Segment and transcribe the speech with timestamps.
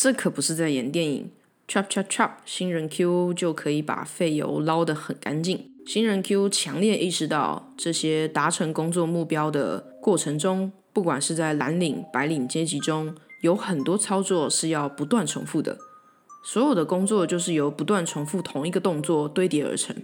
[0.00, 1.32] 这可不是在演电影
[1.66, 5.72] ，chop chop chop，新人 Q 就可以把废油捞得很干净。
[5.84, 15.76] 新人 Q 强烈意识到，这些达成工作目标的过程中，不管是在蓝领、白领阶级中，有很多操作是要不断重复的。
[16.44, 19.96] 所有的工作就是由不断重复同一个动作堆叠而成，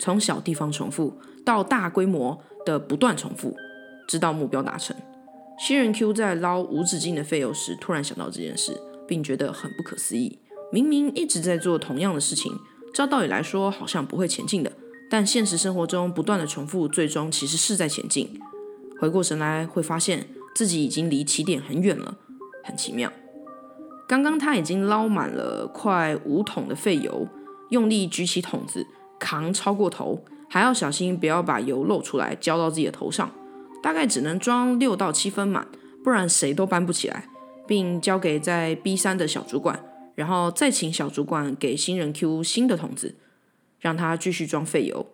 [0.00, 3.54] 从小地方重复到大规模的不断重复，
[4.08, 4.96] 直到目标达成。
[5.56, 10.38] 新人 Q 在捞无止境的废油时，突然想到这件事，并觉得很不可思议。
[10.72, 12.52] 明明一直在做同样的事情，
[12.92, 14.72] 照道理来说好像不会前进的，
[15.08, 18.40] 但现实生活中不断的重复，最终其实是在前进。
[19.00, 22.16] 回过神来，会发现自己已经离起点很远了，
[22.64, 23.12] 很奇妙。
[24.08, 27.28] 刚刚他已经捞满了快五桶的废油，
[27.70, 28.86] 用力举起桶子，
[29.18, 33.30] 扛超过头，还要小心不要把油漏出来浇到自己的头上。
[33.82, 35.68] 大概只能装六到七分满，
[36.02, 37.28] 不然谁都搬不起来，
[37.66, 43.14] 并交给在 B 三的小主管，然后再请小主管给新人 Q 新的桶子，
[43.80, 45.06] 让他继续装废油。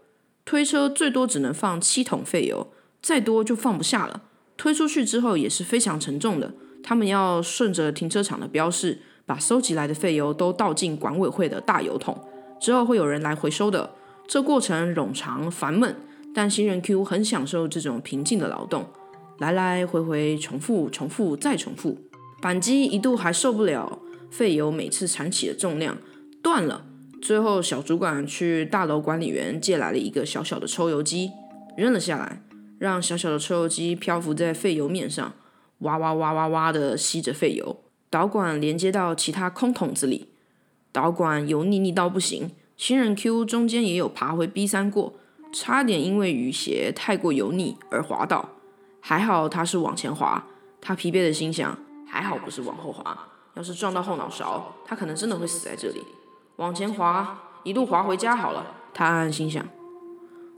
[0.45, 4.23] 推车最多只能放七桶废油，再多就放不下了。
[4.57, 6.53] 推出去之后也是非常沉重的。
[6.83, 12.21] 他们要顺着停车场的标示，把收集来的废油都倒进管委会的大油桶，
[12.61, 13.95] 之后会有人来回收的。
[14.27, 15.95] 这过程冗长烦闷，
[16.35, 18.87] 但新人 Q 很享受这种平静的劳动，
[19.39, 21.99] 来来回回重复、重复再重复。
[22.43, 25.97] 扳机一度还受不了废油每次铲起的重量，
[26.43, 26.85] 断了。
[27.23, 31.31] 最后小主管去大楼管理员借来了一个小小的抽油机，
[31.77, 32.43] 扔了下来，
[32.81, 35.33] 让小小的抽油机漂浮在废油面上。
[35.79, 37.77] 哇哇哇哇哇的吸着废油，
[38.11, 40.27] 导管连接到其他空桶子里，
[40.91, 42.51] 导管油腻腻到不行。
[42.77, 45.15] 新人 Q 中间也有爬回 B 三过，
[45.53, 48.49] 差点因为雨鞋太过油腻而滑倒，
[48.99, 50.49] 还好他是往前滑。
[50.81, 51.79] 他疲惫的心想：
[52.13, 53.17] 还好不是往后滑，
[53.55, 56.05] 要是撞到后脑勺，他可能真的会死在这里。
[56.57, 58.67] 往前滑，一路滑回家好了。
[58.93, 59.67] 他暗暗心想。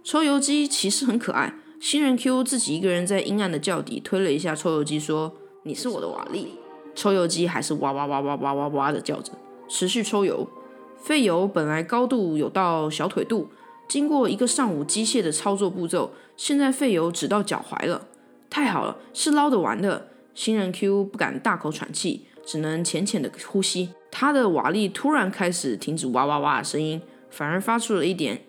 [0.03, 1.54] 抽油机其实很可爱。
[1.78, 5.32] 新人 Q 自己一个人在阴暗的窖底推了一下抽油机，说
[5.62, 6.59] ：“你是我的瓦力。”
[6.97, 9.31] 抽油机还是哇哇哇哇哇哇哇的叫着，
[9.69, 10.48] 持续抽油。
[10.98, 13.48] 废油本来高度有到小腿肚，
[13.86, 18.09] 经过一个上午机械的操作步骤，现在废油只到脚踝了。
[18.50, 20.09] 太好了，是捞得完的。
[20.34, 23.91] 新人 Q 不敢大口喘气，只能浅浅的呼吸。
[24.11, 27.00] 他的瓦力突然开始停止哇哇哇的声音，
[27.31, 28.43] 反而发出了一点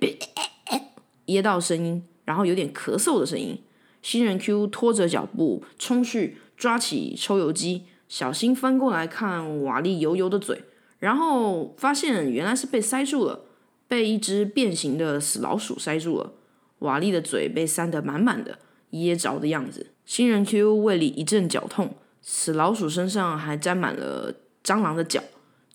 [1.25, 2.03] 噎到声音。
[2.25, 3.61] 然后有点咳嗽的声音，
[4.01, 10.63] 新人 Q 拖着脚步冲去抓起抽油机，小心翻过来看瓦力油油的嘴，
[10.97, 13.41] 然后发现原来是被塞住了，
[13.87, 16.33] 被一只变形的死老鼠塞住了。
[16.79, 18.57] 瓦力的嘴被塞得满满的，
[18.89, 19.91] 噎着的样子。
[20.05, 24.33] 新人 Q 胃里一阵绞痛，死老鼠身上还沾满了
[24.63, 25.21] 蟑螂的脚。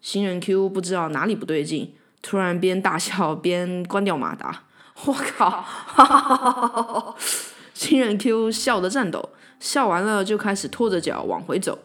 [0.00, 4.64] 新人 Q 不知道哪里不对劲，突然边大笑边关掉马达。
[5.06, 7.16] 我靠！
[7.74, 11.78] 新人 Q 笑得颤抖，笑完了就开始拖着脚往回走，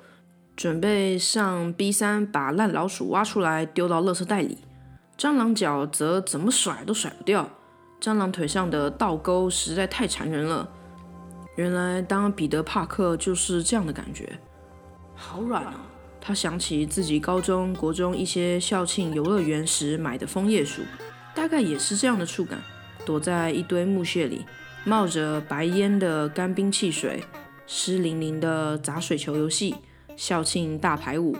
[0.55, 4.57] 准备上 B 三把烂老鼠挖出来丢到垃圾袋里。
[5.17, 7.49] 蟑螂脚则怎么甩都甩不掉，
[8.01, 10.69] 蟑螂腿上的倒钩实在太缠人了。
[11.55, 14.37] 原来当彼得·帕克就是这样的感觉，
[15.15, 15.87] 好软啊！
[16.19, 20.81] 他想起自己高中、国中一些校庆游乐园时买的枫叶树，
[21.33, 22.59] 大概也是这样的触感。
[23.05, 24.43] 躲在一堆木屑里，
[24.83, 27.23] 冒着白烟的干冰汽水，
[27.67, 29.75] 湿淋淋的砸水球游戏，
[30.17, 31.37] 校庆大排舞，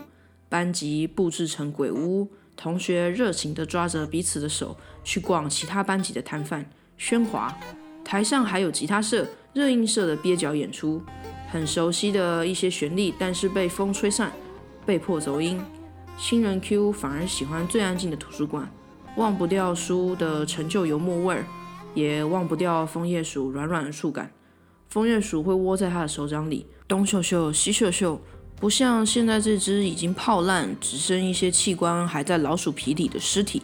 [0.48, 6.64] 班级布置成鬼屋，同学热情地抓着彼此的手去逛其他班级的摊贩，
[6.96, 7.54] 喧哗。
[8.04, 9.26] 台上还有吉他社、
[9.56, 11.00] 热映社的蹩脚演出，
[11.50, 14.30] 很熟悉的一些旋律，但是被风吹散，
[14.84, 15.58] 被迫走音。
[16.18, 18.70] 新人 Q 反而喜欢最安静的图书馆。
[19.16, 21.46] 忘不掉书的陈旧油墨味儿，
[21.94, 24.30] 也忘不掉枫叶鼠软软的触感。
[24.90, 28.20] 枫叶鼠会窝在他的手掌里，东嗅嗅西嗅嗅，
[28.60, 33.62] 不像现在这只已经泡烂，只剩一些器官还在老鼠皮里的尸体。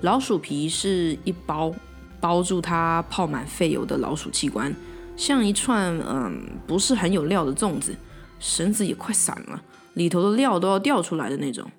[0.00, 1.72] 老鼠皮是一包
[2.20, 4.74] 包住它泡满废油的老鼠器官，
[5.16, 7.94] 像一串嗯不是很有料的粽子，
[8.40, 9.62] 绳子也快散了，
[9.94, 11.70] 里头的料都要掉出来的那种。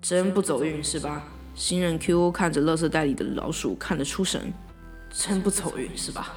[0.00, 1.24] 真不走运是吧？
[1.54, 4.52] 新人 Q 看着垃圾袋里的老鼠，看得出神，
[5.10, 6.34] 真不走运是吧？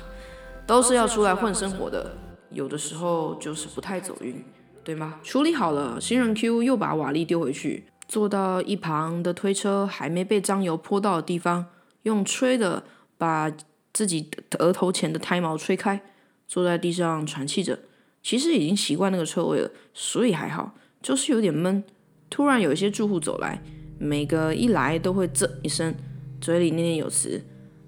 [0.65, 2.15] 都是要出来混生活的，
[2.49, 4.43] 有的时候就是不太走运，
[4.83, 5.19] 对吗？
[5.23, 11.65] 处理好了，新人 Q 又把瓦砾丢回去，坐到一旁的推车还没被脏油泼到的地方，
[12.03, 12.83] 用吹的
[13.17, 13.51] 把
[13.97, 14.29] 自己
[14.59, 15.99] 额头前的胎毛吹开，
[16.47, 17.79] 坐在地上喘气着。
[18.21, 21.83] 其实已经习惯那个臭味了，所以还好，就是有点闷。
[22.29, 23.59] 突然有一些住户走来，
[23.97, 25.95] 每个一来都会啧一声，
[26.39, 27.43] 嘴里念念有词：“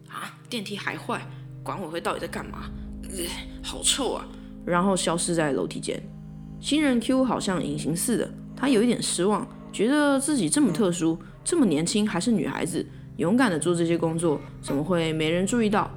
[0.09, 1.21] 啊，电梯还坏，
[1.61, 2.71] 管委会到底在干嘛？
[3.61, 4.27] 好臭啊！”
[4.65, 6.01] 然后消失在楼梯间。
[6.59, 12.83] 新人 Q 好像隐形似的，他有一点失望，觉得自己这么特殊，这么年轻，还是女孩子，
[13.19, 15.91] 勇敢的做这些工作，怎么会没人注意到？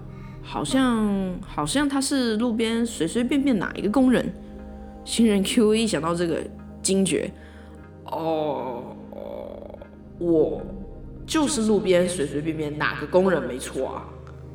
[0.44, 1.08] 好像
[1.40, 4.30] 好像他是路边随随便便哪一个工人。
[5.04, 6.42] 新人 Q 一想到这个，
[6.82, 7.30] 惊觉，
[8.06, 8.82] 哦，
[10.18, 10.60] 我
[11.24, 14.04] 就是路边随随便便哪个工人没错啊。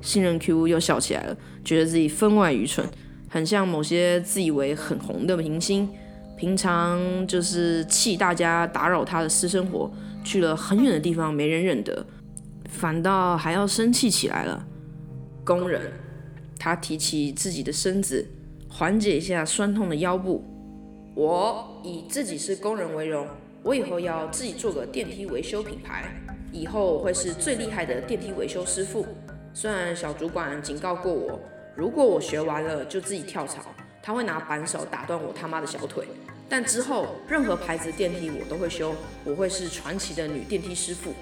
[0.02, 2.86] 新人 Q 又笑起来了，觉得自己分外愚蠢。
[3.30, 5.90] 很像某些自以为很红的明星，
[6.38, 9.90] 平常就是气大家打扰他的私生活，
[10.24, 12.06] 去了很远的地方没人认得，
[12.68, 14.66] 反倒还要生气起来了。
[15.44, 15.92] 工人，
[16.60, 18.28] 他提起自己的身子，
[18.70, 20.44] 缓解一下酸痛的腰部。
[21.16, 23.28] 我以自己是工人为荣，
[23.64, 26.06] 我以后要自己做个电梯维修品牌，
[26.52, 29.06] 以后会是最厉害的电梯维修师傅。
[29.54, 31.40] 虽然小主管警告过我。
[31.76, 33.62] 如果我学完了就自己跳槽，
[34.02, 36.08] 他会拿扳手打断我他妈的小腿。
[36.50, 41.14] 但之后任何牌子电梯我都会修，我会是传奇的女电梯师傅。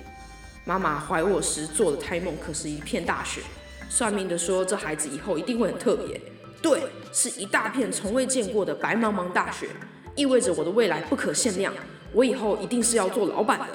[0.66, 3.42] 妈妈怀我时做的胎梦可是一片大雪，
[3.88, 6.20] 算命的说这孩子以后一定会很特别。
[6.60, 6.82] 对，
[7.14, 9.70] 是一大片从未见过的白茫茫大雪，
[10.16, 11.72] 意味着我的未来不可限量。
[12.12, 13.68] 我以后一定是要做老板的。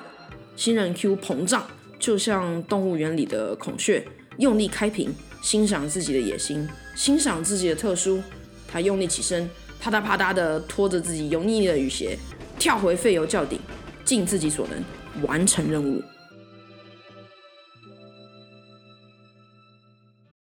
[0.56, 1.64] 新人 Q 膨胀，
[2.00, 4.04] 就像动物园里的孔雀，
[4.38, 5.14] 用力开屏。
[5.42, 8.22] 欣赏自己的野心，欣赏自己的特殊。
[8.68, 9.48] 他用力起身，
[9.80, 12.18] 啪嗒啪嗒地拖着自己油腻腻的雨鞋，
[12.58, 13.58] 跳回废油窖顶，
[14.04, 16.02] 尽自己所能完成任务。